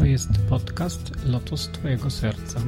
[0.00, 2.60] To jest podcast Lotos Twojego Serca.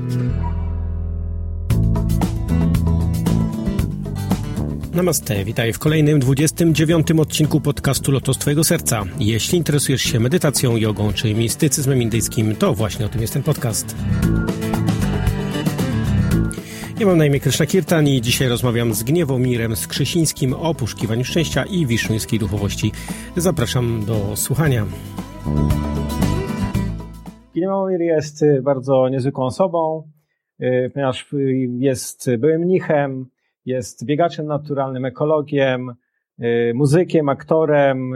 [4.95, 9.05] Namaste, witaj w kolejnym 29 odcinku podcastu Lotos Twojego Serca.
[9.19, 13.97] Jeśli interesujesz się medytacją, jogą czy mistycyzmem indyjskim, to właśnie o tym jest ten podcast.
[16.99, 21.65] Ja mam na imię Kryszna Kirtan i dzisiaj rozmawiam z Gniewomirem Skrzysińskim o poszukiwaniu szczęścia
[21.65, 22.93] i wisznuńskiej duchowości.
[23.37, 24.87] Zapraszam do słuchania.
[27.55, 30.09] Gniewomir jest y, bardzo niezwykłą osobą,
[30.61, 31.39] y, ponieważ y,
[31.79, 33.27] jest byłym mnichem,
[33.65, 35.95] jest biegaczem naturalnym, ekologiem,
[36.75, 38.13] muzykiem, aktorem,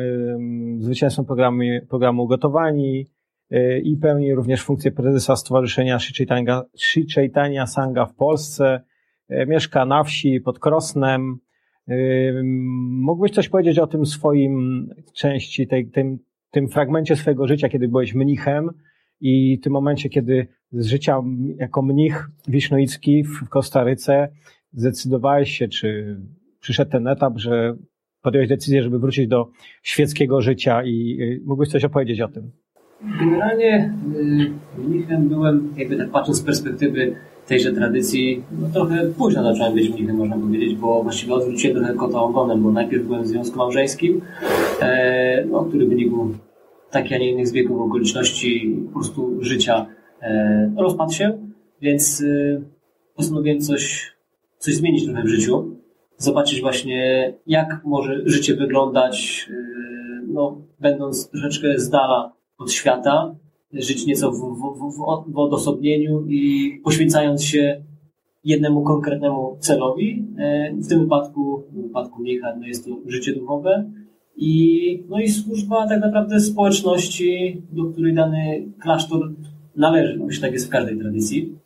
[0.79, 3.07] zwycięzcą programu, programu Gotowani
[3.83, 8.81] i pełni również funkcję prezesa Stowarzyszenia Sri Chaitanya Sangha w Polsce.
[9.47, 11.39] Mieszka na wsi pod Krosnem.
[12.91, 16.19] Mógłbyś coś powiedzieć o tym swoim części, tej, tym,
[16.51, 18.71] tym fragmencie swojego życia, kiedy byłeś mnichem
[19.21, 21.23] i tym momencie, kiedy z życia
[21.59, 24.29] jako mnich wisznoicki w Kostaryce
[24.73, 26.21] zdecydowałeś się, czy
[26.61, 27.77] przyszedł ten etap, że
[28.23, 29.51] podjąłeś decyzję, żeby wrócić do
[29.83, 32.51] świeckiego życia i mógłbyś coś opowiedzieć o tym?
[33.21, 33.95] Generalnie
[34.79, 37.15] y, mnichem byłem, jakby tak patrząc z perspektywy
[37.47, 42.21] tejże tradycji, no trochę późno zacząłem być mnichem, można powiedzieć, bo właściwie odwróciłem trochę kota
[42.21, 44.21] ogonem, bo najpierw byłem w związku małżeńskim,
[44.81, 46.31] e, no, który w wyniku
[46.97, 49.87] takich, a nie innych zbiegów okoliczności po prostu życia
[50.23, 51.39] e, rozpadł się,
[51.81, 52.63] więc e,
[53.15, 54.13] postanowiłem coś,
[54.59, 55.77] coś zmienić trochę w życiu,
[56.17, 59.55] zobaczyć właśnie jak może życie wyglądać, e,
[60.29, 63.35] no, będąc troszeczkę z dala od świata,
[63.73, 67.83] żyć nieco w, w, w, w odosobnieniu i poświęcając się
[68.45, 70.27] jednemu konkretnemu celowi.
[70.73, 73.91] W tym wypadku, w wypadku mnicha, no jest to życie duchowe,
[74.37, 79.31] i, no i służba tak naprawdę społeczności, do której dany klasztor
[79.77, 80.17] należy.
[80.19, 81.59] No, myślę, tak jest w każdej tradycji.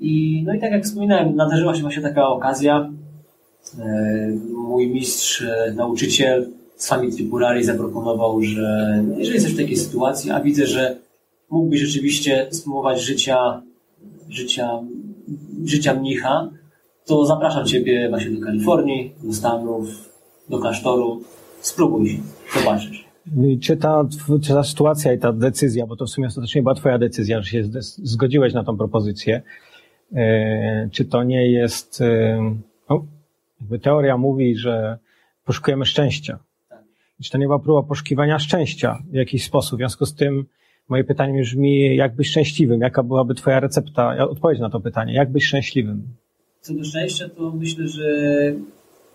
[0.00, 2.90] I, no i tak jak wspominałem, nadarzyła się właśnie taka okazja.
[3.78, 4.38] E,
[4.68, 10.66] mój mistrz, e, nauczyciel Swami Tripurari zaproponował, że jeżeli jesteś w takiej sytuacji, a widzę,
[10.66, 10.96] że
[11.50, 13.62] mógłbyś rzeczywiście spróbować życia,
[14.28, 14.68] życia,
[15.64, 16.50] życia mnicha,
[17.06, 19.88] to zapraszam Ciebie właśnie do Kalifornii, do Stanów,
[20.48, 21.22] do klasztoru
[21.60, 22.20] Spróbuj,
[22.54, 23.08] zobaczysz.
[23.62, 24.08] Czy ta,
[24.42, 27.50] czy ta sytuacja i ta decyzja, bo to w sumie ostatecznie była Twoja decyzja, że
[27.50, 27.64] się
[28.02, 29.42] zgodziłeś na tą propozycję,
[30.14, 32.38] e, czy to nie jest, e,
[32.90, 33.04] no,
[33.82, 34.98] teoria mówi, że
[35.44, 36.38] poszukujemy szczęścia.
[36.68, 36.82] Tak.
[37.22, 39.78] Czy to nie była próba poszukiwania szczęścia w jakiś sposób?
[39.78, 40.46] W związku z tym
[40.88, 42.80] moje pytanie brzmi, jak być szczęśliwym?
[42.80, 45.14] Jaka byłaby Twoja recepta, odpowiedź na to pytanie?
[45.14, 46.02] Jak być szczęśliwym?
[46.60, 48.04] Co do szczęścia, to myślę, że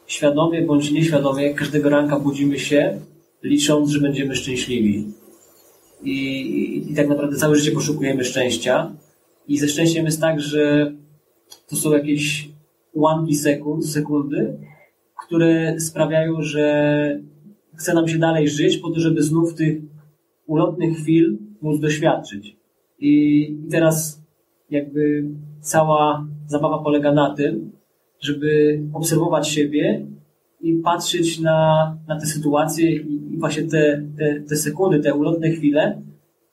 [0.08, 3.00] świadomie bądź nieświadomie każdego ranka budzimy się,
[3.44, 5.08] licząc, że będziemy szczęśliwi.
[6.04, 8.92] I, i, I tak naprawdę całe życie poszukujemy szczęścia.
[9.48, 10.92] I ze szczęściem jest tak, że
[11.70, 12.50] to są jakieś
[12.94, 14.58] ułamki sekund, sekundy,
[15.26, 17.20] które sprawiają, że
[17.76, 19.82] chce nam się dalej żyć po to, żeby znów tych
[20.46, 22.56] ulotnych chwil móc doświadczyć.
[23.00, 24.22] I, i teraz
[24.70, 25.24] jakby
[25.62, 27.72] cała zabawa polega na tym,
[28.24, 30.06] żeby obserwować siebie
[30.62, 35.50] i patrzeć na, na te sytuacje i, i właśnie te, te, te sekundy, te ulotne
[35.50, 36.02] chwile,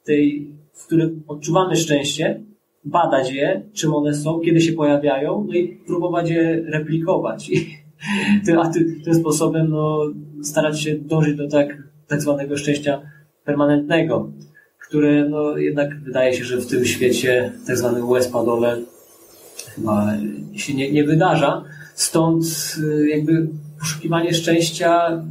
[0.04, 2.40] tej, w których odczuwamy szczęście,
[2.84, 7.50] badać je, czym one są, kiedy się pojawiają, no i próbować je replikować.
[7.50, 7.76] I,
[8.62, 10.00] a ty, tym sposobem no,
[10.42, 13.02] starać się dążyć do tak, tak zwanego szczęścia
[13.44, 14.32] permanentnego,
[14.78, 18.28] które no, jednak wydaje się, że w tym świecie tak zwany łez
[19.66, 20.12] chyba
[20.54, 21.64] się nie, nie wydarza.
[21.94, 22.44] Stąd
[22.78, 23.48] y, jakby
[23.78, 25.22] poszukiwanie szczęścia,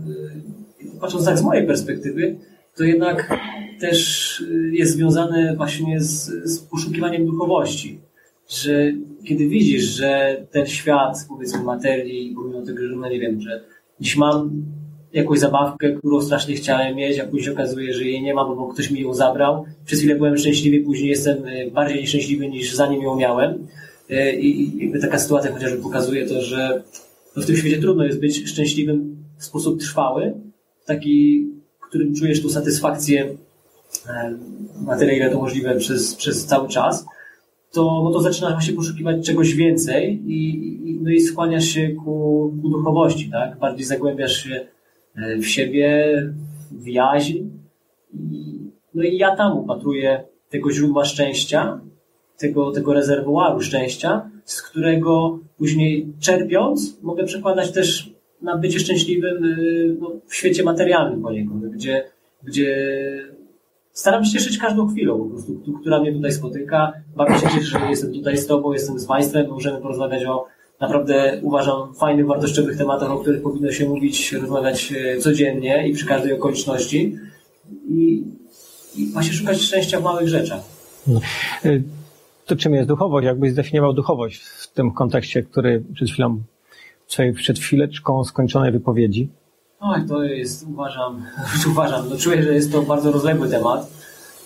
[0.80, 2.36] y, patrząc tak z mojej perspektywy,
[2.76, 3.40] to jednak
[3.80, 8.00] też y, jest związane właśnie z, z poszukiwaniem duchowości.
[8.50, 8.92] Że
[9.26, 13.64] kiedy widzisz, że ten świat, powiedzmy materii, pomimo tego, że no nie wiem, że
[14.00, 14.64] dziś mam
[15.14, 18.92] jakąś zabawkę, którą strasznie chciałem mieć, a później okazuje, że jej nie ma, bo ktoś
[18.92, 19.66] mi ją zabrał.
[19.86, 21.38] Przez chwilę byłem szczęśliwy, później jestem
[21.74, 23.68] bardziej nieszczęśliwy niż zanim ją miałem.
[24.10, 26.84] E, I jakby taka sytuacja chociażby pokazuje to, że
[27.36, 30.34] no w tym świecie trudno jest być szczęśliwym w sposób trwały,
[30.86, 31.48] taki,
[31.90, 33.38] którym czujesz tu satysfakcję
[34.86, 37.06] na tyle, ile to możliwe przez, przez cały czas,
[37.72, 40.50] to, no to zaczynasz właśnie poszukiwać czegoś więcej i,
[40.90, 43.60] i, no i skłaniasz się ku, ku duchowości, tak?
[43.60, 44.68] Bardziej zagłębiasz się
[45.16, 46.14] e, w siebie,
[46.72, 47.38] w jaźń.
[48.14, 48.60] I,
[48.94, 51.80] no i ja tam upatruję tego źródła szczęścia,
[52.40, 59.98] tego, tego rezerwuaru szczęścia, z którego później czerpiąc mogę przekładać też na bycie szczęśliwym y,
[60.00, 62.04] no, w świecie materialnym poniekąd, gdzie,
[62.44, 63.00] gdzie
[63.92, 66.94] staram się cieszyć każdą chwilą, po prostu, która mnie tutaj spotyka.
[67.16, 70.46] Bardzo się cieszę, że jestem tutaj z Tobą, jestem z Państwem, możemy porozmawiać o
[70.80, 76.06] naprawdę, uważam, fajnych, wartościowych tematach, o których powinno się mówić, rozmawiać e, codziennie i przy
[76.06, 77.16] każdej okoliczności.
[77.88, 78.24] I,
[78.96, 80.62] i właśnie szukać szczęścia w małych rzeczach.
[82.50, 82.56] No.
[82.56, 83.26] To czym jest duchowość?
[83.26, 86.44] Jakbyś zdefiniował duchowość w tym kontekście, który przed chwilą,
[87.36, 89.30] przed chwileczką skończonej wypowiedzi?
[89.80, 91.26] Oj, to jest, uważam,
[91.72, 93.88] uważam, no czuję, że jest to bardzo rozległy temat.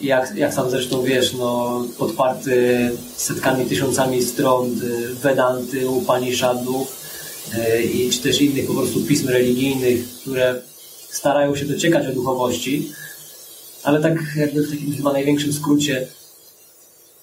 [0.01, 7.01] Jak, jak sam zresztą wiesz, no, podparty setkami, tysiącami stron y, Vedanty, Upanishadów
[7.53, 10.61] y, i czy też innych po prostu pism religijnych, które
[11.09, 12.91] starają się dociekać o duchowości.
[13.83, 16.07] Ale tak jakby w takim chyba największym skrócie,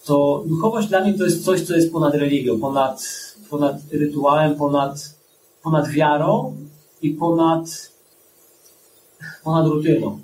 [0.05, 3.03] to duchowość dla mnie to jest coś, co jest ponad religią, ponad,
[3.51, 5.15] ponad rytuałem, ponad,
[5.63, 6.57] ponad wiarą
[7.03, 7.91] i ponad
[9.45, 10.19] ponad rutyną.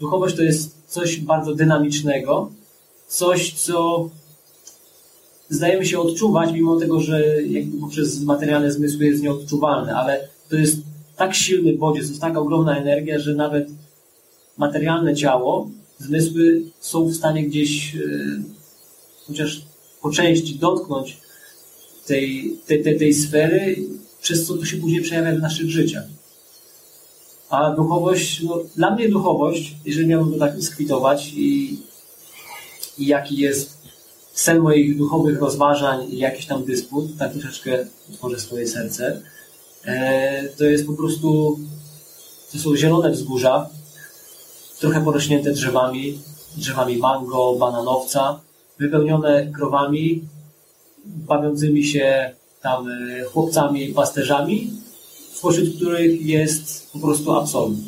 [0.00, 2.50] Duchowość to jest coś bardzo dynamicznego,
[3.08, 4.08] coś, co
[5.48, 10.76] zdajemy się odczuwać, mimo tego, że jakby poprzez materialne zmysły jest nieodczuwalne, ale to jest
[11.16, 13.68] tak silny bodziec, to jest taka ogromna energia, że nawet
[14.56, 18.42] materialne ciało, zmysły są w stanie gdzieś yy,
[19.26, 19.62] chociaż
[20.02, 21.18] po części dotknąć
[22.06, 23.76] tej, tej, tej, tej sfery,
[24.20, 26.04] przez co to się później przejawia w naszych życiach.
[27.50, 31.78] A duchowość, no, dla mnie duchowość, jeżeli miałbym to tak skwitować i,
[32.98, 33.78] i jaki jest
[34.34, 39.22] cel moich duchowych rozważań i jakiś tam dysput, tak troszeczkę otworzę swoje serce,
[39.84, 41.58] e, to jest po prostu,
[42.52, 43.68] to są zielone wzgórza,
[44.80, 46.18] trochę porośnięte drzewami,
[46.56, 48.40] drzewami mango, bananowca,
[48.78, 50.22] wypełnione krowami,
[51.04, 54.70] bawiącymi się tam e, chłopcami, pasterzami
[55.38, 57.78] spośród których jest po prostu absolut.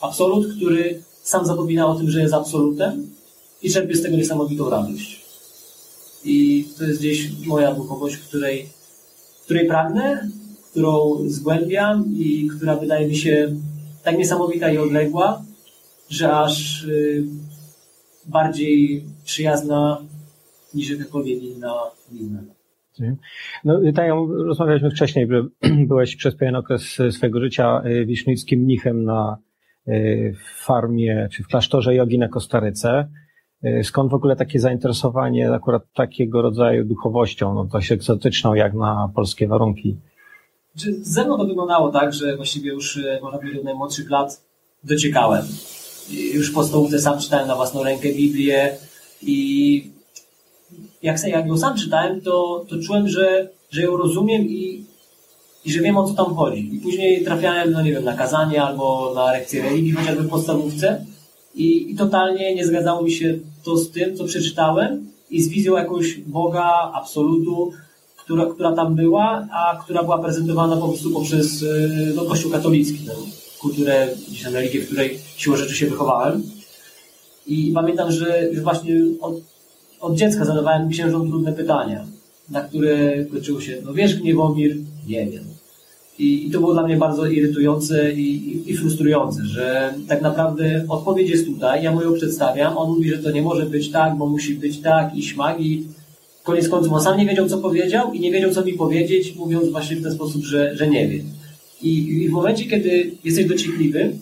[0.00, 3.10] Absolut, który sam zapomina o tym, że jest absolutem
[3.62, 5.24] i czerpie z tego niesamowitą radość.
[6.24, 8.68] I to jest gdzieś moja duchowość, której,
[9.44, 10.28] której pragnę,
[10.70, 13.54] którą zgłębiam i która wydaje mi się
[14.04, 15.42] tak niesamowita i odległa,
[16.08, 17.24] że aż y,
[18.26, 20.02] bardziej przyjazna
[20.74, 21.74] niż jakakolwiek inna,
[22.12, 22.42] inna.
[23.64, 24.10] No, tak
[24.46, 25.46] rozmawialiśmy wcześniej, że
[25.88, 29.38] byłeś przez pewien okres swojego życia y, wisznickim mnichem na
[29.88, 33.08] y, farmie czy w klasztorze jogi na Kostaryce.
[33.64, 39.10] Y, skąd w ogóle takie zainteresowanie akurat takiego rodzaju duchowością, no dość egzotyczną jak na
[39.14, 39.96] polskie warunki?
[41.02, 44.44] Ze mną to wyglądało tak, że właściwie już można powiedzieć od najmłodszych lat
[44.84, 45.44] dociekałem.
[46.10, 48.76] Już po stołówce sam czytałem na własną rękę Biblię
[49.22, 49.90] i
[51.02, 54.84] jak, jak ją sam czytałem, to, to czułem, że, że ją rozumiem i,
[55.64, 56.74] i że wiem o co tam chodzi.
[56.74, 61.04] I później trafiałem, no nie wiem, na kazanie albo na lekcję religii, chociażby w podstawówce
[61.54, 65.76] i, i totalnie nie zgadzało mi się to z tym, co przeczytałem i z wizją
[65.76, 67.72] jakąś Boga, absolutu,
[68.16, 73.04] która, która tam była, a która była prezentowana po prostu poprzez y, no, Kościół katolicki,
[73.06, 73.12] no,
[73.66, 76.42] kulturę, gdzieś tam religię, w której siłą rzeczy się wychowałem.
[77.46, 79.34] I pamiętam, że już właśnie od,
[80.00, 82.06] od dziecka zadawałem księżom trudne pytania,
[82.50, 84.76] na które kończyło się, no wiesz Gniewomir?
[85.06, 85.44] Nie wiem.
[86.18, 90.84] I, I, to było dla mnie bardzo irytujące i, i, i, frustrujące, że tak naprawdę
[90.88, 94.16] odpowiedź jest tutaj, ja mu ją przedstawiam, on mówi, że to nie może być tak,
[94.16, 95.86] bo musi być tak i śmak i
[96.42, 99.68] koniec końców on sam nie wiedział, co powiedział i nie wiedział, co mi powiedzieć, mówiąc
[99.68, 101.20] właśnie w ten sposób, że, że nie wie.
[101.86, 104.12] I, I w momencie, kiedy jesteś dociekliwy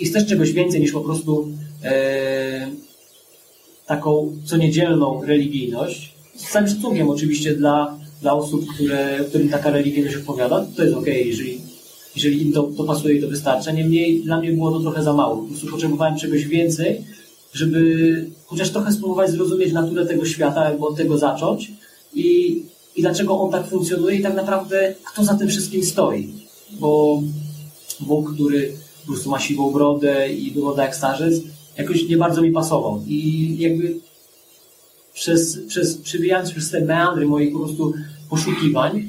[0.00, 1.48] i chcesz czegoś więcej niż po prostu
[1.84, 2.70] e,
[3.86, 10.66] taką coniedzielną religijność, z całym szacunkiem oczywiście dla, dla osób, które, którym taka religijność odpowiada,
[10.76, 11.60] to jest okay, jeżeli,
[12.16, 13.72] jeżeli im to, to pasuje i to wystarcza.
[13.72, 15.36] Niemniej dla mnie było to trochę za mało.
[15.36, 17.04] Po prostu potrzebowałem czegoś więcej,
[17.52, 21.72] żeby chociaż trochę spróbować zrozumieć naturę tego świata, jakby od tego zacząć
[22.14, 22.62] i,
[22.96, 26.43] i dlaczego on tak funkcjonuje i tak naprawdę kto za tym wszystkim stoi.
[26.70, 27.22] Bo
[28.00, 31.34] Bóg, który po prostu ma siwą brodę i wygląda jak starzec,
[31.76, 33.02] jakoś nie bardzo mi pasował.
[33.06, 33.96] I jakby
[35.14, 37.92] przez, przez przybijając przez te meandry moich po prostu
[38.30, 39.08] poszukiwań,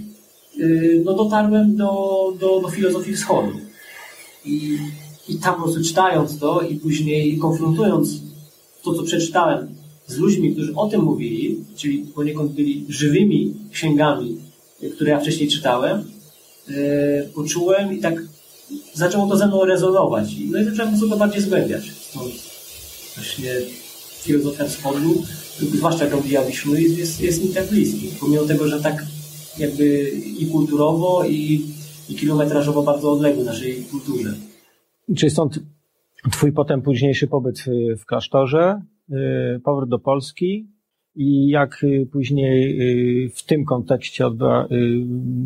[0.58, 3.52] yy, no dotarłem do, do, do filozofii wschodu.
[4.46, 4.78] I
[5.28, 8.10] I tam po prostu czytając to i później konfrontując
[8.84, 9.68] to, co przeczytałem
[10.08, 14.38] z ludźmi, którzy o tym mówili, czyli poniekąd byli żywymi księgami,
[14.96, 16.04] które ja wcześniej czytałem,
[17.36, 18.22] poczułem i tak
[18.94, 20.36] zaczęło to ze mną rezonować.
[20.52, 21.92] No i zacząłem to bardziej zgłębiać.
[21.92, 22.32] Stąd
[23.16, 23.52] właśnie
[24.22, 25.24] filozofia wschodu,
[25.60, 28.10] zwłaszcza Gaudia Wiśnu, jest, jest mi tak bliski.
[28.20, 29.06] Pomimo tego, że tak
[29.58, 31.66] jakby i kulturowo, i,
[32.10, 34.34] i kilometrażowo bardzo odległy naszej kulturze.
[35.18, 35.60] Czy stąd
[36.32, 37.66] twój potem późniejszy pobyt
[38.00, 40.75] w klasztorze, y, powrót do Polski
[41.16, 42.82] i jak y, później
[43.26, 44.68] y, w tym kontekście odbyła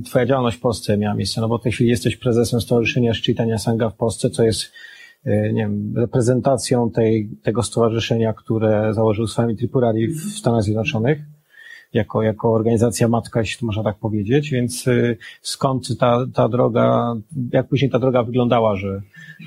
[0.05, 1.41] twoja działalność w Polsce miała miejsce?
[1.41, 4.71] No bo w tej chwili jesteś prezesem Stowarzyszenia Szczytania Sanga w Polsce, co jest
[5.25, 11.19] nie wiem, reprezentacją tej, tego stowarzyszenia, które założył Swami Tripurari w Stanach Zjednoczonych
[11.93, 17.15] jako, jako organizacja matka, jeśli można tak powiedzieć, więc y, skąd ta, ta droga,
[17.53, 19.01] jak później ta droga wyglądała, że,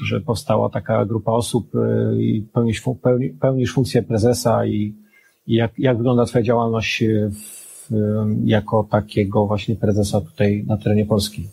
[0.04, 4.94] że powstała taka grupa osób y, i pełnisz, pełni, pełnisz funkcję prezesa i
[5.46, 7.88] jak, jak wygląda Twoja działalność w,
[8.44, 11.48] jako takiego właśnie prezesa tutaj na terenie Polski?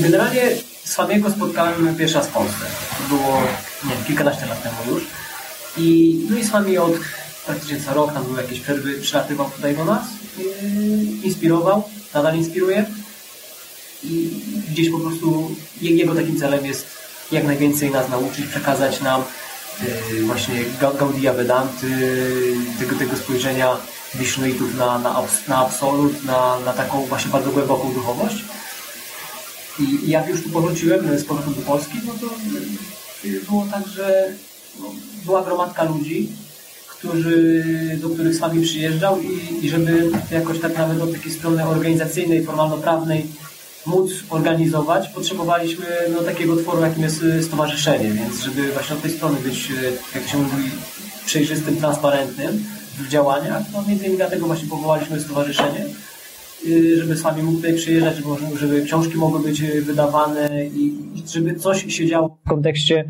[0.00, 0.42] Generalnie
[0.84, 2.64] Słabiego spotkałem pierwszy raz w Polsce.
[2.98, 3.42] To było
[3.84, 5.06] nie kilkanaście lat temu już.
[5.78, 6.92] I, no i z wami od
[7.46, 10.06] praktycznie co rok, tam były jakieś przerwy, przylatywał tutaj do nas,
[10.38, 10.46] yy,
[11.24, 11.82] inspirował,
[12.14, 12.84] nadal inspiruje
[14.04, 14.30] i
[14.70, 16.86] gdzieś po prostu jego takim celem jest
[17.32, 19.22] jak najwięcej nas nauczyć, przekazać nam
[20.22, 20.64] właśnie
[20.98, 21.86] Gaudia Vedanty,
[22.78, 23.76] tego, tego spojrzenia
[24.14, 28.44] Wisznuitów na, na, na absolut, na, na taką właśnie bardzo głęboką duchowość.
[29.78, 32.26] I jak już tu powróciłem z powrotem do Polski, no to
[33.28, 34.32] yy, było tak, że
[34.80, 34.86] no,
[35.24, 36.28] była gromadka ludzi,
[36.88, 37.64] którzy,
[38.00, 43.26] do których z przyjeżdżał i, i żeby jakoś tak nawet od takiej strony organizacyjnej, formalno-prawnej
[43.88, 49.10] móc organizować, potrzebowaliśmy no, takiego tworu, jakim jest y, stowarzyszenie, więc żeby właśnie od tej
[49.10, 49.74] strony być, y,
[50.14, 50.70] jak się mówi,
[51.26, 52.50] przejrzystym, transparentnym
[52.98, 55.84] w działaniach, no między innymi dlatego właśnie powołaliśmy stowarzyszenie,
[56.66, 58.16] y, żeby z Wami mógł tutaj przyjeżdżać,
[58.60, 60.92] żeby, książki mogły być wydawane i
[61.26, 63.04] żeby coś się działo w kontekście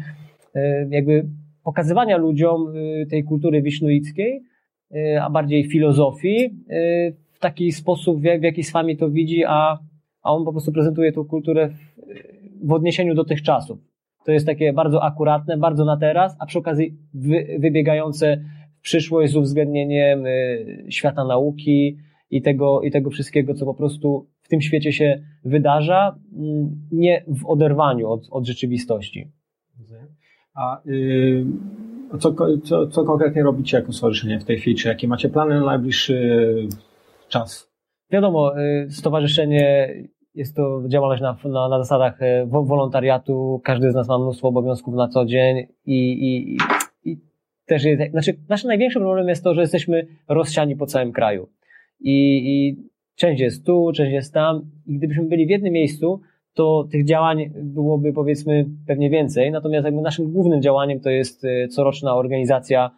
[0.90, 1.26] jakby
[1.64, 2.72] pokazywania ludziom
[3.10, 4.42] tej kultury wisznuickiej,
[5.22, 6.50] a bardziej filozofii,
[7.32, 9.78] w taki sposób, w jaki z wami to widzi, a,
[10.22, 13.78] a on po prostu prezentuje tą kulturę w, w odniesieniu do tych czasów.
[14.24, 18.44] To jest takie bardzo akuratne, bardzo na teraz, a przy okazji wy, wybiegające
[18.78, 20.24] w przyszłość z uwzględnieniem
[20.88, 21.96] świata nauki
[22.30, 27.24] i tego, i tego wszystkiego, co po prostu w tym świecie się wydarza, mm, nie
[27.26, 29.32] w oderwaniu od, od rzeczywistości.
[30.54, 31.46] A yy,
[32.18, 32.34] co,
[32.64, 34.76] co, co konkretnie robicie jako stowarzyszenie w tej chwili?
[34.76, 36.68] Czy jakie macie plany na najbliższy
[37.28, 37.72] czas?
[38.10, 39.94] Wiadomo, y, stowarzyszenie
[40.34, 43.60] jest to działalność na, na, na zasadach y, wolontariatu.
[43.64, 46.56] Każdy z nas ma mnóstwo obowiązków na co dzień i, i,
[47.10, 47.18] i
[47.66, 51.48] też jest, znaczy, naszym największym problemem jest to, że jesteśmy rozsiani po całym kraju.
[52.00, 52.76] I, I
[53.14, 54.70] część jest tu, część jest tam.
[54.86, 56.20] I gdybyśmy byli w jednym miejscu,
[56.54, 59.50] to tych działań byłoby powiedzmy pewnie więcej.
[59.50, 62.90] Natomiast jakby naszym głównym działaniem to jest e, coroczna organizacja,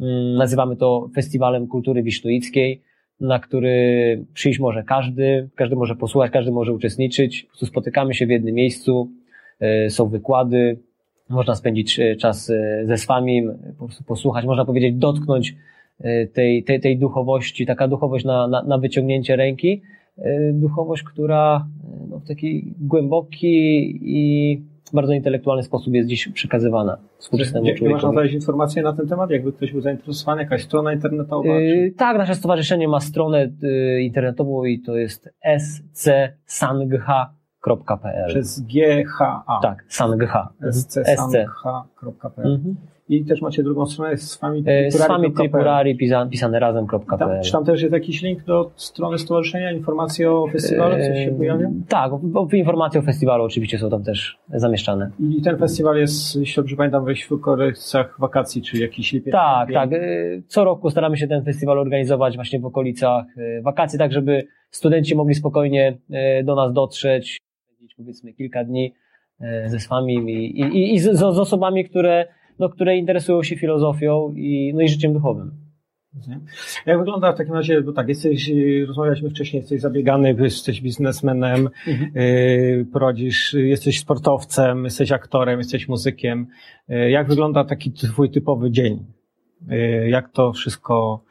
[0.00, 2.82] mm, nazywamy to Festiwalem Kultury Wisztuickiej,
[3.20, 7.42] na który przyjść może każdy, każdy może posłuchać, każdy może uczestniczyć.
[7.42, 9.10] Po prostu spotykamy się w jednym miejscu,
[9.60, 10.78] e, są wykłady,
[11.28, 12.52] można spędzić e, czas
[12.84, 13.48] ze swami,
[13.78, 15.56] po prostu posłuchać, można powiedzieć, dotknąć
[16.32, 19.82] tej, tej, tej duchowości, taka duchowość na, na, na wyciągnięcie ręki,
[20.52, 21.66] duchowość, która
[22.10, 24.62] w taki głęboki i
[24.94, 27.94] bardzo intelektualny sposób jest dziś przekazywana współczesnemu Gdzie, człowiekowi.
[27.94, 29.30] Można znaleźć informacje na ten temat?
[29.30, 31.48] Jakby ktoś był zainteresowany, jakaś strona internetowa?
[31.48, 35.28] Yy, tak, nasze stowarzyszenie ma stronę yy, internetową i to jest
[35.94, 37.08] scsangha.pl
[38.28, 39.58] Przez GHA.
[39.62, 40.52] Tak, sangha.
[40.70, 42.76] scsangha.pl mhm.
[43.08, 44.90] I też macie drugą stronę z Tripurari.
[44.90, 45.96] Swami Tripurari
[46.30, 47.18] pisane razem.pl.
[47.18, 51.34] Tam, czy tam też jest jakiś link do strony stowarzyszenia, informacje o festiwalu, coś się
[51.38, 51.70] pojawia?
[51.88, 52.12] Tak,
[52.52, 55.10] informacje o festiwalu oczywiście są tam też zamieszczane.
[55.38, 59.32] I ten festiwal jest, jeśli dobrze pamiętam, w okolicach wakacji, czy jakiś lipiec?
[59.32, 59.92] Tak, tak.
[59.92, 63.24] Y, co roku staramy się ten festiwal organizować właśnie w okolicach
[63.62, 65.98] wakacji, tak żeby studenci mogli spokojnie
[66.44, 67.38] do nas dotrzeć,
[67.96, 68.94] powiedzmy kilka dni
[69.66, 72.26] ze swami i, i, i z, z osobami, które
[72.58, 75.68] no, które interesują się filozofią i, no i życiem duchowym.
[76.86, 78.50] Jak wygląda w takim razie, bo tak, jesteś,
[78.86, 82.10] rozmawialiśmy wcześniej, jesteś zabiegany, jesteś biznesmenem, mhm.
[82.16, 86.46] y, prowadzisz, jesteś sportowcem, jesteś aktorem, jesteś muzykiem.
[86.90, 89.04] Y, jak wygląda taki twój typowy dzień?
[89.72, 91.24] Y, jak to wszystko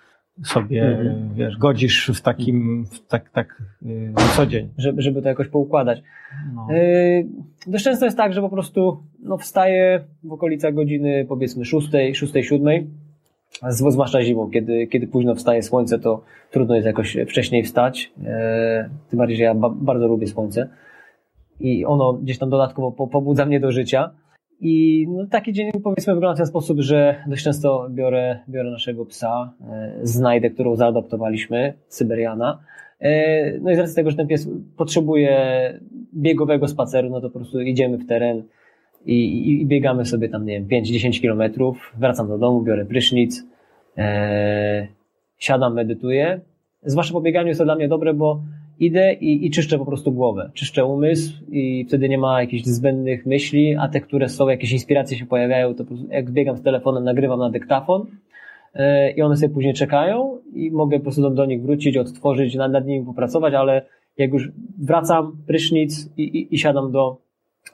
[0.46, 1.30] sobie, mhm.
[1.36, 4.70] wiesz, godzisz w takim, w tak, tak yy, na co dzień.
[4.78, 6.02] Żeby, żeby to jakoś poukładać.
[6.56, 6.68] No.
[6.70, 7.28] Yy,
[7.68, 12.44] dość często jest tak, że po prostu no, wstaję w okolicach godziny powiedzmy szóstej, szóstej,
[12.44, 12.88] siódmej,
[13.70, 18.26] zwłaszcza zimą, kiedy, kiedy późno wstaje słońce, to trudno jest jakoś wcześniej wstać, yy,
[19.10, 20.70] tym bardziej, że ja ba bardzo lubię słońce
[21.60, 24.12] i ono gdzieś tam dodatkowo po, pobudza mnie do życia.
[24.60, 29.06] I no, taki dzień powiedzmy wygląda w ten sposób, że dość często biorę, biorę naszego
[29.06, 32.60] psa, e, znajdę, którą zaadoptowaliśmy, Syberiana.
[33.00, 35.40] E, no i z racji tego, że ten pies potrzebuje
[36.14, 38.44] biegowego spaceru, no to po prostu idziemy w teren
[39.06, 43.44] i, i, i biegamy sobie tam, nie wiem, 5-10 kilometrów, wracam do domu, biorę prysznic,
[43.98, 44.88] e,
[45.38, 46.40] siadam, medytuję.
[46.84, 48.42] Zwłaszcza po bieganiu jest to dla mnie dobre, bo
[48.80, 53.26] idę i, i czyszczę po prostu głowę, czyszczę umysł i wtedy nie ma jakichś zbędnych
[53.26, 56.62] myśli, a te, które są, jakieś inspiracje się pojawiają, to po prostu jak biegam z
[56.62, 58.06] telefonem, nagrywam na dyktafon
[58.76, 58.82] yy,
[59.12, 62.72] i one sobie później czekają i mogę po prostu do, do nich wrócić, odtworzyć, nad,
[62.72, 63.86] nad nimi popracować, ale
[64.18, 67.18] jak już wracam, prysznic i, i, i siadam do,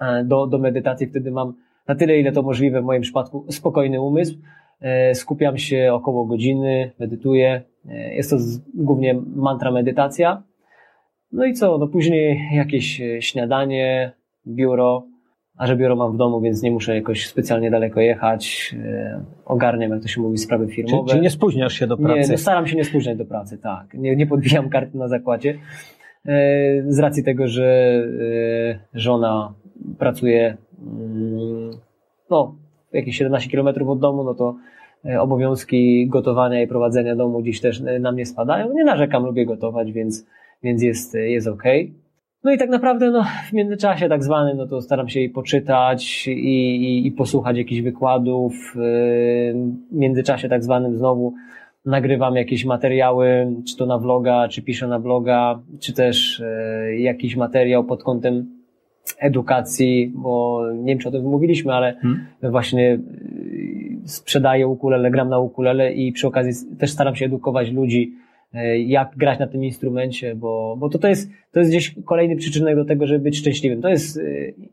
[0.02, 1.54] yy, do, do medytacji, wtedy mam
[1.88, 4.38] na tyle, ile to możliwe w moim przypadku, spokojny umysł,
[4.82, 7.62] yy, skupiam się około godziny, medytuję,
[8.12, 8.38] jest to
[8.74, 10.44] głównie mantra medytacja,
[11.34, 14.12] no i co, no później jakieś e, śniadanie,
[14.48, 15.04] biuro,
[15.58, 18.76] a że biuro mam w domu, więc nie muszę jakoś specjalnie daleko jechać.
[18.84, 21.10] E, ogarniam, jak to się mówi, sprawy firmowe.
[21.10, 22.20] Czy, czy nie spóźniasz się do pracy?
[22.20, 23.94] Nie, no staram się nie spóźniać do pracy, tak.
[23.94, 25.58] Nie, nie podbijam karty na zakładzie.
[26.26, 28.00] E, z racji tego, że
[28.94, 29.54] żona
[30.00, 31.72] pracuje mm,
[32.30, 32.56] no,
[32.94, 34.56] jakieś 17 kilometrów od domu, no to
[35.20, 38.74] obowiązki gotowania i prowadzenia domu gdzieś też na mnie spadają.
[38.74, 40.26] Nie narzekam, lubię gotować, więc
[40.64, 41.64] więc jest, jest ok.
[42.44, 46.28] No i tak naprawdę no, w międzyczasie tak zwanym, no to staram się i poczytać
[46.28, 48.54] i, i, i posłuchać jakichś wykładów.
[48.76, 51.34] W międzyczasie tak zwanym znowu
[51.86, 57.36] nagrywam jakieś materiały, czy to na vloga, czy piszę na bloga, czy też e, jakiś
[57.36, 58.46] materiał pod kątem
[59.20, 62.26] edukacji, bo nie wiem, czy o tym mówiliśmy, ale hmm.
[62.42, 63.00] właśnie e,
[64.06, 68.14] sprzedaję ukulele, gram na ukulele i przy okazji też staram się edukować ludzi
[68.86, 72.76] jak grać na tym instrumencie, bo, bo to, to, jest, to jest gdzieś kolejny przyczynek
[72.76, 73.82] do tego, żeby być szczęśliwym.
[73.82, 74.22] To jest e,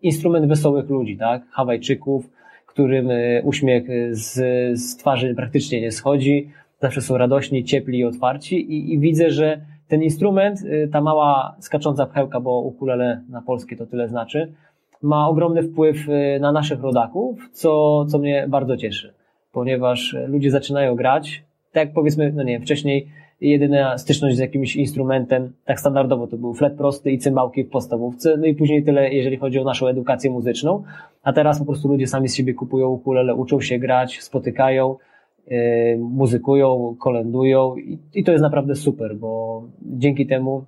[0.03, 1.43] instrument wesołych ludzi, tak?
[1.51, 2.31] Hawajczyków,
[2.67, 4.33] którym e, uśmiech z,
[4.81, 9.61] z twarzy praktycznie nie schodzi, zawsze są radośni, ciepli i otwarci i, i widzę, że
[9.89, 10.59] ten instrument,
[10.93, 14.53] ta mała skacząca pchełka, bo ukulele na polskie to tyle znaczy,
[15.03, 15.97] ma ogromny wpływ
[16.41, 19.15] na naszych rodaków, co, co mnie bardzo cieszy,
[19.53, 23.09] ponieważ ludzie zaczynają grać, tak powiedzmy, no nie wiem, wcześniej
[23.41, 28.37] jedyna styczność z jakimś instrumentem, tak standardowo to był flet prosty i cymbałki w podstawówce,
[28.37, 30.83] no i później tyle, jeżeli chodzi o naszą edukację muzyczną,
[31.23, 34.97] a teraz po prostu ludzie sami z siebie kupują ukulele, uczą się grać, spotykają,
[35.47, 35.59] yy,
[35.99, 37.77] muzykują, kolendują.
[37.77, 40.65] I, i to jest naprawdę super, bo dzięki temu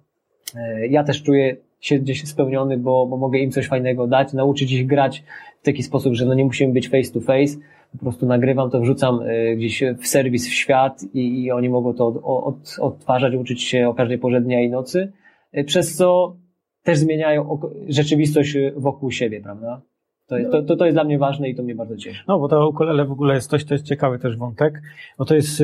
[0.54, 4.72] yy, ja też czuję się gdzieś spełniony, bo, bo mogę im coś fajnego dać, nauczyć
[4.72, 5.24] ich grać
[5.60, 7.58] w taki sposób, że no nie musimy być face to face,
[7.92, 11.94] po prostu nagrywam to, wrzucam y, gdzieś w serwis w świat i, i oni mogą
[11.94, 15.12] to od, od, odtwarzać, uczyć się o każdej porze dnia i nocy,
[15.58, 16.36] y, przez co
[16.82, 19.82] też zmieniają rzeczywistość wokół siebie, prawda?
[20.26, 22.24] To, jest, to, to, jest dla mnie ważne i to mnie bardzo cieszy.
[22.28, 24.82] No, bo to ukulele w ogóle jest coś, to jest ciekawy też wątek,
[25.18, 25.62] bo to jest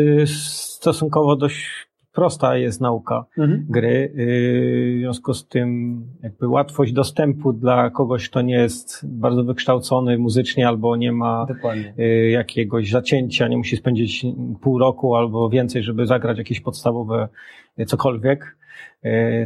[0.80, 3.66] stosunkowo dość prosta jest nauka mhm.
[3.68, 4.12] gry.
[4.18, 10.18] Y, w związku z tym jakby łatwość dostępu dla kogoś, kto nie jest bardzo wykształcony
[10.18, 11.94] muzycznie albo nie ma Dokładnie.
[11.98, 14.26] Y, jakiegoś zacięcia, nie musi spędzić
[14.60, 17.28] pół roku albo więcej, żeby zagrać jakieś podstawowe
[17.78, 18.58] y, cokolwiek.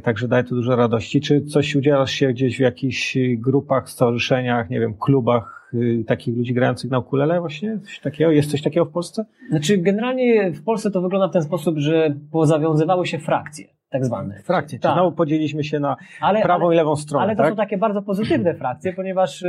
[0.03, 1.21] Także daje to dużo radości.
[1.21, 6.55] Czy coś udzielasz się gdzieś w jakichś grupach, stowarzyszeniach, nie wiem, klubach Y, takich ludzi
[6.55, 7.79] grających na ukulele właśnie?
[7.79, 8.31] Coś takiego?
[8.31, 9.25] Jest coś takiego w Polsce?
[9.51, 14.43] Znaczy, generalnie w Polsce to wygląda w ten sposób, że pozawiązywały się frakcje, tak zwane.
[14.43, 14.95] Frakcje, tak.
[14.95, 17.53] znowu podzieliliśmy się na ale, prawą ale, i lewą stronę, Ale to tak?
[17.53, 19.43] są takie bardzo pozytywne frakcje, ponieważ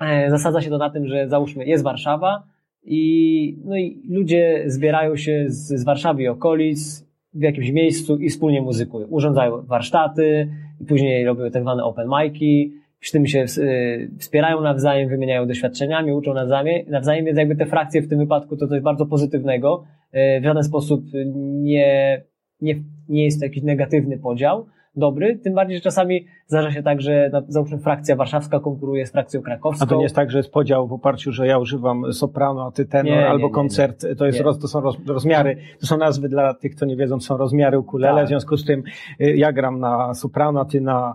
[0.00, 2.42] yy, zasadza się to na tym, że załóżmy, jest Warszawa
[2.82, 8.30] i, no i ludzie zbierają się z, z Warszawy i okolic w jakimś miejscu i
[8.30, 9.06] wspólnie muzykują.
[9.06, 10.48] Urządzają warsztaty,
[10.80, 16.12] i później robią tak zwane open mic'i, przy tym się y, wspierają nawzajem, wymieniają doświadczeniami,
[16.12, 19.84] uczą nawzajem, nawzajem, więc jakby te frakcje w tym wypadku to coś bardzo pozytywnego.
[20.14, 21.04] Y, w żaden sposób
[21.62, 22.22] nie,
[22.60, 22.74] nie,
[23.08, 24.66] nie jest to jakiś negatywny podział.
[24.96, 29.12] dobry, tym bardziej, że czasami zdarza się tak, że na, załóżmy frakcja warszawska konkuruje z
[29.12, 29.84] frakcją krakowską.
[29.84, 32.70] A to nie jest tak, że jest podział w oparciu, że ja używam soprano, a
[32.72, 34.44] ty tenor, Nie, nie, albo nie, koncert, to, jest Nie.
[34.44, 37.36] roz, to są roz, rozmiary, to są nazwy dla tych, kto nie wiedzą, to są
[37.36, 38.24] rozmiary ukulele, Tak.
[38.24, 38.82] w związku z tym
[39.20, 41.14] y, ja gram na soprano, a ty na,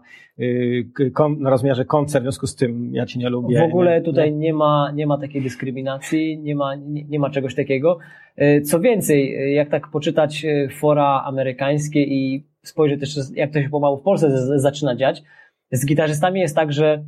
[1.40, 3.60] na rozmiarze koncert, w związku z tym ja ci nie lubię.
[3.60, 4.38] W ogóle tutaj nie.
[4.38, 7.98] nie ma, nie ma takiej dyskryminacji, nie ma, nie, nie ma czegoś takiego.
[8.36, 10.46] E, Co więcej, e, jak tak poczytać
[10.80, 15.24] fora amerykańskie i spojrzeć też, jak to się pomału w Polsce zaczyna dziać,
[15.72, 17.04] z gitarzystami jest tak, że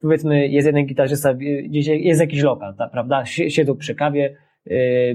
[0.00, 1.34] powiedzmy jest jeden gitarzysta,
[1.68, 3.24] gdzieś jest jakiś lokal, prawda?
[3.24, 4.36] Sie- Siedzą przy kawie,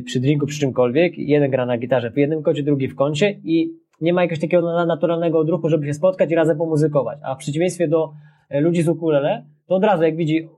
[0.05, 3.71] przy drinku, przy czymkolwiek, jeden gra na gitarze w jednym kącie, drugi w kącie i
[4.01, 7.19] nie ma jakiegoś takiego na- naturalnego odruchu, żeby się spotkać i razem pomuzykować.
[7.23, 8.11] A w przeciwieństwie do
[8.49, 10.49] e, ludzi z ukulele, to od razu jak widzi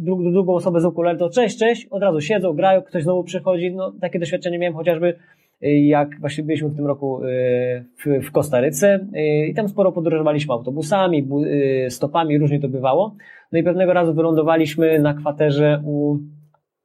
[0.00, 3.72] dru- drugą osobę z ukulele, to cześć, cześć, od razu siedzą, grają, ktoś znowu przychodzi,
[3.74, 5.14] no takie doświadczenie miałem chociażby
[5.62, 9.06] y, jak właśnie byliśmy w tym roku y, w, Kostaryce
[9.48, 11.44] i tam sporo podróżowaliśmy autobusami, bu-
[11.88, 13.14] stopami, różnie to bywało.
[13.52, 16.16] No i pewnego razu wylądowaliśmy na kwaterze u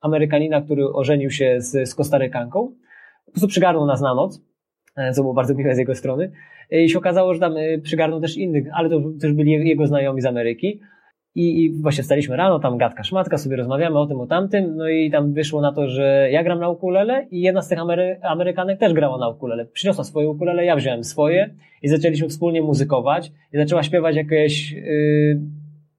[0.02, 2.72] Amerykanina, który ożenił się z, z Kostarykanką.
[3.26, 4.42] Po prostu przygarnął nas na noc, e,
[5.14, 6.32] co było bardzo miłe z jego strony.
[6.72, 10.22] I się okazało, że tam y, przygarnął też innych, ale to też byli jego znajomi
[10.22, 10.80] z Ameryki.
[11.36, 14.90] I, I właśnie wstaliśmy rano, tam gadka szmatka, sobie rozmawiamy o tym, o tamtym, no
[14.90, 18.20] i tam wyszło na to, że ja gram na ukulele i jedna z tych Amery
[18.22, 19.66] Amerykanek też grała na ukulele.
[19.66, 21.50] Przyniosła swoje ukulele, ja wziąłem swoje
[21.82, 25.42] i zaczęliśmy wspólnie muzykować i zaczęła śpiewać jakieś y,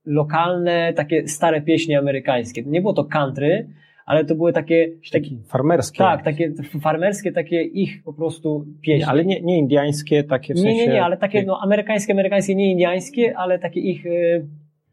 [0.04, 2.62] lokalne, takie stare pieśni amerykańskie.
[2.62, 3.68] Nie było to country,
[4.06, 5.98] ale to były takie, takie Taki farmerskie.
[5.98, 9.00] tak, takie farmerskie, takie ich po prostu pieśni.
[9.00, 10.86] Nie, ale nie, nie indiańskie, takie w Nie, sensie...
[10.86, 14.46] nie, nie, ale takie no, amerykańskie, amerykańskie, nie indiańskie, ale takie ich y,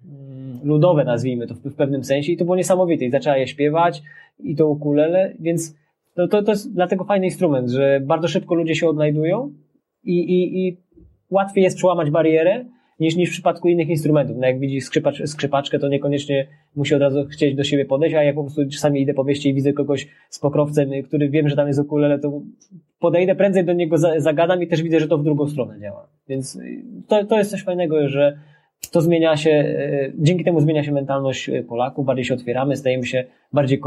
[0.05, 2.31] mm, ludowe, nazwijmy to w, w pewnym sensie.
[2.31, 3.05] I to było niesamowite.
[3.05, 4.01] I zaczęła je śpiewać
[4.39, 5.75] i to ukulele, więc
[6.13, 9.53] to, to, to jest dlatego fajny instrument, że bardzo szybko ludzie się odnajdują
[10.03, 10.77] i, i, i
[11.29, 12.65] łatwiej jest przełamać barierę
[12.99, 14.37] niż, niż w przypadku innych instrumentów.
[14.37, 18.23] No jak widzi skrzypacz, skrzypaczkę, to niekoniecznie musi od razu chcieć do siebie podejść, a
[18.23, 21.55] jak po prostu czasami idę po wieście i widzę kogoś z pokrowcem, który wiem, że
[21.55, 22.41] tam jest ukulele, to
[22.99, 26.07] podejdę prędzej do niego, za- zagadam i też widzę, że to w drugą stronę działa.
[26.29, 26.59] Więc
[27.07, 28.39] to, to jest coś fajnego, że
[28.91, 33.05] to zmienia się, y, dzięki temu zmienia się mentalność y, Polaków, bardziej się otwieramy, stajemy
[33.05, 33.79] się bardziej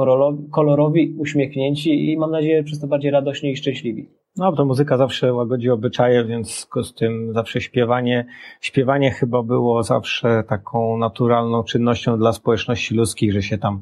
[0.50, 4.08] kolorowi, uśmiechnięci i mam nadzieję przez to bardziej radośni i szczęśliwi.
[4.36, 8.26] No, to muzyka zawsze łagodzi obyczaje, więc z tym zawsze śpiewanie,
[8.60, 13.80] śpiewanie chyba było zawsze taką naturalną czynnością dla społeczności ludzkich, że się tam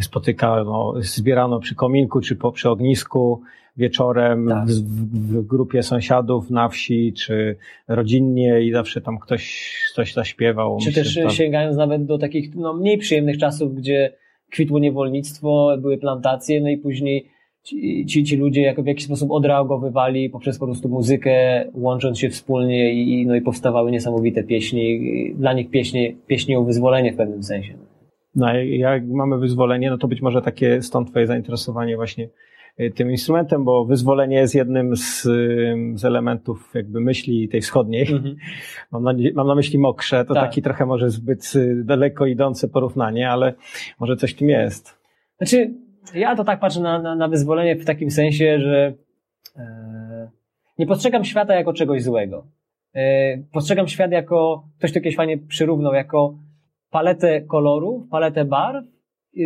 [0.00, 3.42] spotykano, zbierano przy kominku czy po, przy ognisku
[3.78, 4.66] wieczorem Tak.
[4.68, 7.56] w, w, grupie sąsiadów na wsi, czy
[7.88, 10.78] rodzinnie i zawsze tam ktoś coś zaśpiewał.
[10.80, 14.12] Czy Myślę, też to- sięgając nawet do takich no, mniej przyjemnych czasów, gdzie
[14.50, 17.28] kwitło niewolnictwo, były plantacje, no i później
[17.62, 22.30] ci, ci, ci ludzie jako w jakiś sposób odreagowywali poprzez po prostu muzykę, łącząc się
[22.30, 25.00] wspólnie i, no i powstawały niesamowite pieśni.
[25.34, 27.74] Dla nich pieśni, pieśni o wyzwolenie w pewnym sensie.
[28.34, 32.28] No, jak- mamy wyzwolenie, no to być może takie stąd twoje zainteresowanie właśnie
[32.94, 35.22] tym instrumentem, bo wyzwolenie jest jednym z,
[35.94, 38.06] z elementów jakby myśli tej wschodniej.
[38.92, 40.44] Mam na, mam na myśli mokrze, to Tak.
[40.44, 43.54] taki trochę może zbyt y, daleko idące porównanie, ale
[44.00, 44.98] może coś tym jest.
[45.38, 45.74] Znaczy,
[46.14, 48.94] ja to tak patrzę na, na, na wyzwolenie w takim sensie, że
[49.56, 50.30] e,
[50.78, 52.46] nie postrzegam świata jako czegoś złego.
[52.94, 56.38] E, postrzegam świat jako, ktoś to kiedyś fajnie przyrównał, jako
[56.90, 58.84] paletę kolorów, paletę barw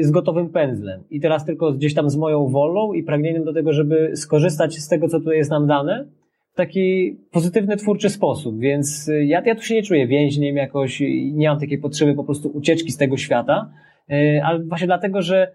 [0.00, 1.04] z gotowym pędzlem.
[1.10, 4.88] I teraz tylko gdzieś tam z moją wolą i pragnieniem do tego, żeby skorzystać z
[4.88, 6.06] tego, co tu jest nam dane,
[6.52, 8.58] w taki pozytywny, twórczy sposób.
[8.58, 12.24] Więc y, ja, ja tu się nie czuję więźniem jakoś, nie mam takiej potrzeby po
[12.24, 13.70] prostu ucieczki z tego świata,
[14.10, 15.52] y, ale właśnie dlatego, że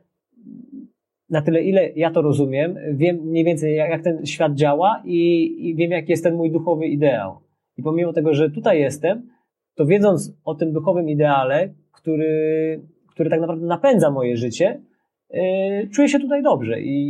[1.29, 5.47] na tyle, ile ja to rozumiem, wiem mniej więcej, jak, jak ten świat działa i,
[5.69, 7.37] i wiem, jaki jest ten mój duchowy ideał.
[7.77, 9.29] I pomimo tego, że tutaj jestem,
[9.75, 12.81] to wiedząc o tym duchowym ideale, który,
[13.17, 14.81] który tak naprawdę napędza moje życie,
[15.29, 15.41] yy,
[15.93, 16.81] czuję się tutaj dobrze.
[16.81, 17.09] I,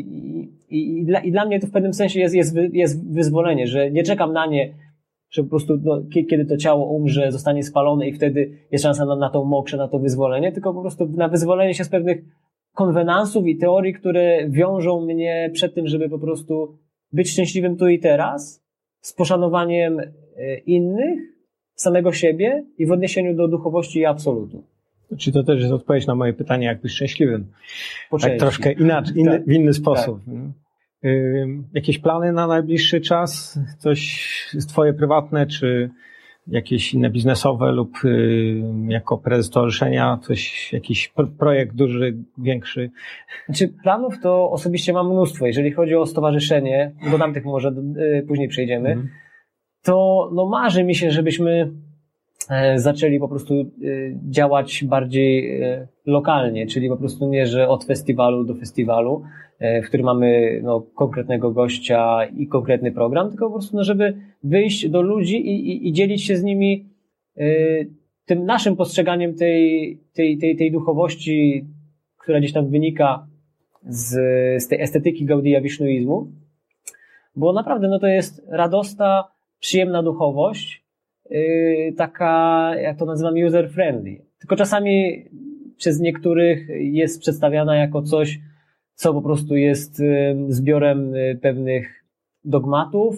[0.69, 3.91] i, i, dla, I dla mnie to w pewnym sensie jest, jest, jest wyzwolenie, że
[3.91, 4.73] nie czekam na nie,
[5.29, 9.05] że po prostu no, kie- kiedy to ciało umrze, zostanie spalone i wtedy jest szansa
[9.05, 12.21] na, na tą mokrze, na to wyzwolenie, tylko po prostu na wyzwolenie się z pewnych
[12.73, 16.77] konwenansów i teorii, które wiążą mnie przed tym, żeby po prostu
[17.13, 18.63] być szczęśliwym tu i teraz,
[19.01, 21.19] z poszanowaniem e, innych,
[21.75, 24.63] samego siebie i w odniesieniu do duchowości i absolutu.
[25.17, 27.47] Czy to też jest odpowiedź na moje pytanie, jak być szczęśliwym?
[28.21, 29.45] Tak troszkę inaczej, inny, Tak.
[29.47, 30.19] w inny sposób.
[31.05, 33.59] Ym, Jakieś plany na najbliższy czas?
[33.77, 34.29] Coś
[34.69, 35.89] twoje prywatne, czy
[36.47, 42.89] jakieś inne biznesowe lub ym, jako prezes stowarzyszenia coś, jakiś pro- projekt duży, większy?
[43.45, 45.45] Znaczy, planów to osobiście mam mnóstwo.
[45.47, 47.69] Jeżeli chodzi o stowarzyszenie, do tamtych może
[48.19, 49.09] y, później przejdziemy, Mhm.
[49.83, 51.71] to no marzy mi się, żebyśmy
[52.75, 53.65] zaczęli po prostu e,
[54.29, 59.23] działać bardziej e, lokalnie, czyli po prostu nie, że od festiwalu do festiwalu,
[59.83, 64.89] w którym mamy no, konkretnego gościa i konkretny program, tylko po prostu, no, żeby wyjść
[64.89, 66.89] do ludzi i, i, i dzielić się z nimi
[68.25, 71.65] tym naszym postrzeganiem tej, tej, tej, tej duchowości,
[72.17, 73.27] która gdzieś tam wynika
[73.83, 74.09] z,
[74.63, 76.27] z tej estetyki Gaudia Wisznuizmu,
[77.35, 79.23] bo naprawdę no to jest radosna,
[79.59, 80.76] przyjemna duchowość,
[81.97, 84.21] taka, jak to nazywam, user-friendly.
[84.39, 85.25] Tylko czasami
[85.77, 88.39] przez niektórych jest przedstawiana jako coś,
[88.93, 92.03] co po prostu jest yy, zbiorem yy, pewnych
[92.43, 93.15] dogmatów,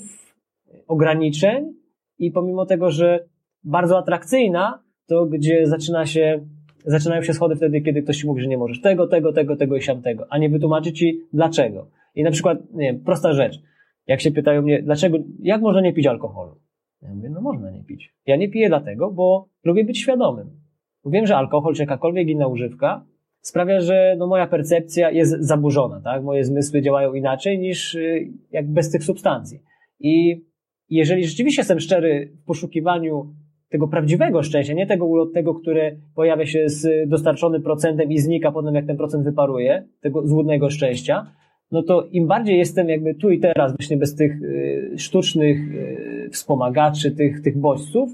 [0.88, 1.74] ograniczeń
[2.18, 3.26] i pomimo tego, że
[3.64, 6.46] bardzo atrakcyjna, to gdzie zaczyna się,
[6.86, 9.76] zaczynają się schody wtedy, kiedy ktoś ci mówi, że nie możesz tego, tego, tego, tego
[9.76, 11.88] i siamtego, a nie wytłumaczy ci dlaczego.
[12.16, 13.60] I na przykład, nie wiem, prosta rzecz.
[14.08, 16.56] Jak się pytają mnie, dlaczego, jak można nie pić alkoholu?
[17.02, 18.14] Ja mówię, no można nie pić.
[18.26, 20.50] Ja nie piję dlatego, bo lubię być świadomym.
[21.04, 23.06] Bo wiem, że alkohol czy jakakolwiek inna używka
[23.42, 26.24] sprawia, że no, moja percepcja jest zaburzona, tak?
[26.24, 29.60] Moje zmysły działają inaczej niż y, jak bez tych substancji.
[30.00, 30.46] I
[30.90, 33.34] jeżeli rzeczywiście jestem szczery w poszukiwaniu
[33.70, 38.76] tego prawdziwego szczęścia, nie tego ulotnego, które pojawia się z dostarczonym procentem i znika potem,
[38.76, 41.32] jak ten procent wyparuje, tego złudnego szczęścia,
[41.72, 46.09] no to im bardziej jestem jakby tu i teraz, właśnie bez tych y, sztucznych y,
[46.34, 48.10] wspomagaczy, tych, tych bodźców,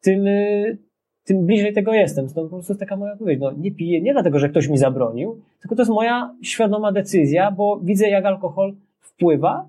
[0.00, 0.78] tym, y,
[1.24, 2.28] tym bliżej tego jestem.
[2.28, 3.40] To po prostu jest taka moja odpowiedź.
[3.40, 7.50] No, nie piję nie dlatego, że ktoś mi zabronił, tylko to jest moja świadoma decyzja,
[7.50, 9.68] bo widzę, jak alkohol wpływa.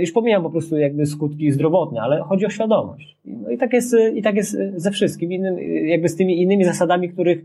[0.00, 3.16] Już pomijam po prostu jakby skutki zdrowotne, ale chodzi o świadomość.
[3.24, 7.08] No i tak jest, i tak jest ze wszystkim innym, jakby z tymi innymi zasadami,
[7.08, 7.44] których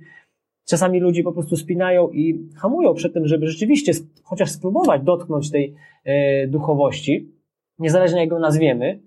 [0.70, 3.92] Czasami ludzi po prostu spinają i hamują przed tym, żeby rzeczywiście
[4.24, 5.76] chociaż spróbować dotknąć tej
[6.48, 7.32] duchowości,
[7.80, 9.00] niezależnie jak ją nazwiemy.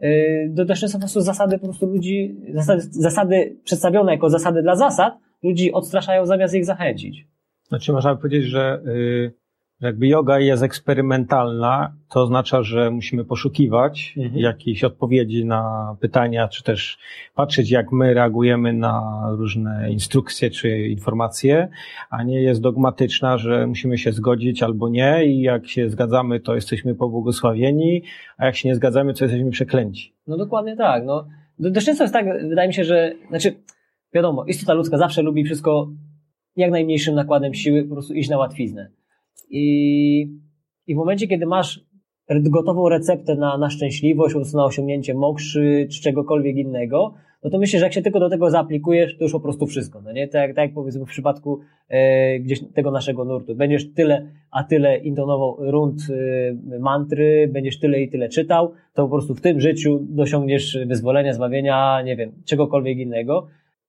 [0.00, 4.62] E, to też są po prostu zasady po prostu ludzi, zasady, zasady przedstawione jako zasady
[4.62, 7.26] dla zasad, ludzi odstraszają zamiast ich zachęcić.
[7.68, 9.39] Znaczy można by powiedzieć, że y,
[9.80, 14.40] jakby yoga jest eksperymentalna, to oznacza, że musimy poszukiwać mhm.
[14.40, 16.98] jakiejś odpowiedzi na pytania, czy też
[17.34, 21.68] patrzeć, jak my reagujemy na różne instrukcje czy informacje,
[22.10, 26.54] a nie jest dogmatyczna, że musimy się zgodzić albo nie i jak się zgadzamy, to
[26.54, 28.02] jesteśmy pobłogosławieni,
[28.36, 30.14] a jak się nie zgadzamy, to jesteśmy przeklęci.
[30.26, 31.04] No dokładnie tak.
[31.04, 31.26] No,
[31.58, 33.54] dość często jest tak, wydaje mi się, że, znaczy,
[34.14, 35.88] wiadomo, istota ludzka zawsze lubi wszystko
[36.56, 38.90] jak najmniejszym nakładem siły, po prostu iść na łatwiznę.
[39.50, 40.20] I,
[40.86, 41.84] i w momencie, kiedy masz
[42.40, 47.86] gotową receptę na, na szczęśliwość, na osiągnięcie mokrzy czy czegokolwiek innego, no to myślę, że
[47.86, 50.28] jak się tylko do tego zaaplikujesz, to już po prostu wszystko, no nie?
[50.28, 53.54] Tak, tak jak powiedzmy w przypadku e, gdzieś tego naszego nurtu.
[53.54, 56.00] Będziesz tyle, a tyle intonował rund
[56.70, 61.34] e, mantry, będziesz tyle i tyle czytał, to po prostu w tym życiu dosiągniesz wyzwolenia,
[61.34, 63.46] zbawienia, nie wiem, czegokolwiek innego.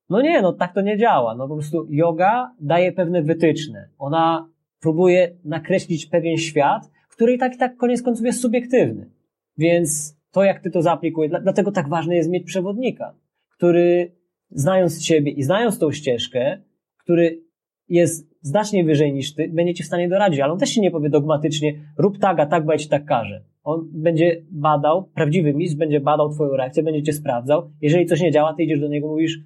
[0.09, 1.35] No nie, no tak to nie działa.
[1.35, 3.89] No po prostu yoga daje pewne wytyczne.
[3.99, 4.47] Ona
[4.81, 9.09] próbuje nakreślić pewien świat, który i tak i tak koniec końców jest subiektywny.
[9.57, 13.15] Więc to, jak ty to zaaplikujesz, dlatego tak ważne jest mieć przewodnika,
[13.49, 14.15] który
[14.49, 16.61] znając siebie i znając tą ścieżkę,
[16.97, 17.41] który
[17.89, 20.91] jest znacznie wyżej niż ty, będzie ci w stanie doradzić, ale on też się nie
[20.91, 23.43] powie dogmatycznie, rób tak, a tak, bo ja ci tak każe.
[23.63, 27.71] On będzie badał, prawdziwy mistrz będzie badał twoją reakcję, będzie cię sprawdzał.
[27.81, 29.39] Jeżeli coś nie działa, ty idziesz do niego, mówisz,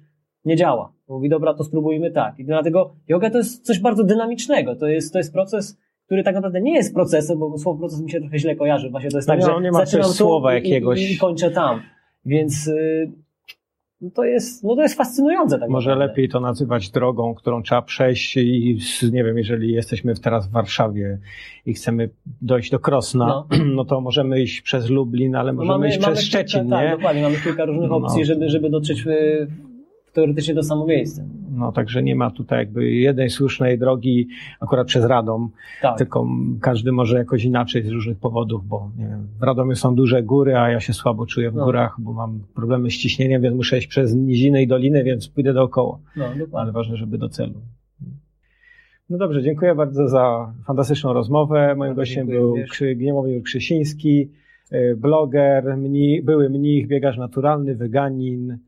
[0.44, 0.95] nie działa.
[1.08, 2.38] Mówi, dobra, to spróbujmy tak.
[2.38, 4.76] I dlatego yoga to jest coś bardzo dynamicznego.
[4.76, 8.10] To jest, to jest proces, który tak naprawdę nie jest procesem, bo słowo proces mi
[8.10, 8.90] się trochę źle kojarzy.
[8.90, 11.10] Właśnie to jest tak, no, że nie ma zaczynam słowa jakiegoś.
[11.10, 11.80] I, i kończę tam.
[12.24, 13.12] Więc y,
[14.00, 15.58] no to jest, no to jest fascynujące.
[15.58, 16.12] Tak Może naprawdę.
[16.12, 18.78] lepiej to nazywać drogą, którą trzeba przejść i
[19.12, 21.18] nie wiem, jeżeli jesteśmy teraz w Warszawie
[21.66, 22.10] i chcemy
[22.42, 26.00] dojść do Krosna, no, no to możemy iść przez Lublin, ale możemy no mamy, iść
[26.00, 26.88] mamy przez kilka, Szczecin, tak, nie?
[26.88, 27.96] Tak, dokładnie, mamy kilka różnych no.
[27.96, 29.06] opcji, żeby, żeby dotrzeć w,
[30.16, 31.28] teoretycznie to samo miejsce.
[31.50, 34.28] No, także nie ma tutaj jakby jednej słusznej drogi
[34.60, 35.50] akurat przez Radom,
[35.82, 35.98] tak.
[35.98, 36.26] tylko
[36.60, 40.56] każdy może jakoś inaczej z różnych powodów, bo nie wiem, w Radomie są duże góry,
[40.56, 41.64] a ja się słabo czuję w no.
[41.64, 45.52] górach, bo mam problemy z ciśnieniem, więc muszę iść przez niziny i doliny, więc pójdę
[45.52, 45.98] dookoła.
[46.16, 46.58] No, dokładnie.
[46.58, 47.54] Ale ważne, żeby do celu.
[49.10, 51.74] No dobrze, dziękuję bardzo za fantastyczną rozmowę.
[51.76, 52.54] Moim no, gościem był
[52.96, 54.30] Gniemowicz Krzysiński,
[54.72, 58.58] y, bloger, mni, były mnich, biegacz naturalny, weganin,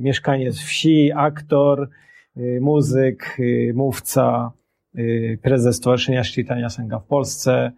[0.00, 1.88] mieszkaniec wsi, aktor,
[2.36, 4.52] y, muzyk, y, mówca,
[5.42, 7.72] prezes Stowarzyszenia Szczytania Sęga w Polsce.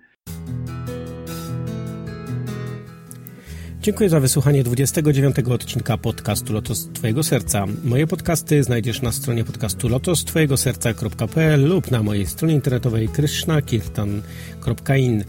[3.84, 7.64] Dziękuję za wysłuchanie 29 odcinka podcastu Lotos Twojego Serca.
[7.84, 15.24] Moje podcasty znajdziesz na stronie podcastu lotostwojegoserca.pl lub na mojej stronie internetowej krishnakirtan.in.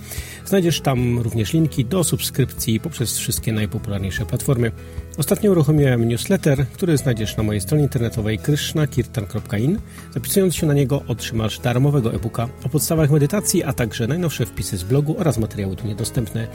[0.46, 4.72] Znajdziesz tam również linki do subskrypcji poprzez wszystkie najpopularniejsze platformy.
[5.18, 9.80] Ostatnio uruchomiłem newsletter, który znajdziesz na mojej stronie internetowej krishnakirtan.in.
[10.14, 14.84] Zapisując się na niego otrzymasz darmowego e-booka o podstawach medytacji, a także najnowsze wpisy z
[14.84, 16.48] blogu oraz materiały tu niedostępne.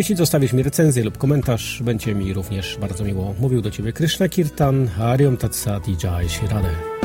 [0.00, 3.34] Jeśli zostawisz mi recenzję lub komentarz, będzie mi również bardzo miło.
[3.40, 6.99] Mówił do Ciebie Krishna Kirtan, Hariom Tatsat i Jai Shirade.